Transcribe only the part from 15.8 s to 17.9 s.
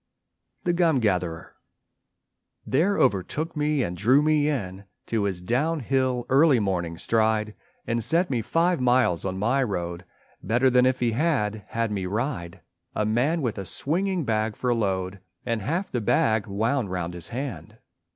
the bag wound round his hand.